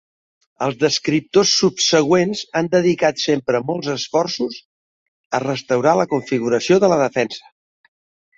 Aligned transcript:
Els 0.67 0.77
descriptors 0.83 1.51
subsegüents 1.57 2.41
han 2.61 2.69
dedicat 2.75 3.21
sempre 3.25 3.61
molts 3.67 3.91
esforços 3.97 4.57
a 5.39 5.43
restaurar 5.45 5.95
la 6.01 6.09
configuració 6.17 6.81
de 6.87 6.91
la 6.95 6.99
defensa. 7.05 7.47